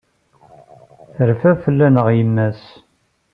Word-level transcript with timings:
Terfa 1.15 1.51
fell-aneɣ 1.63 2.07
yemma-s. 2.17 2.63